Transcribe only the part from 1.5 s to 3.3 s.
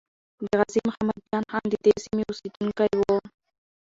خان ددې سیمې اسیدونکی وو.